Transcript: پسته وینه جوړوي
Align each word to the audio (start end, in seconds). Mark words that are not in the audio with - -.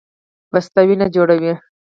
پسته 0.51 0.79
وینه 0.87 1.07
جوړوي 1.15 1.53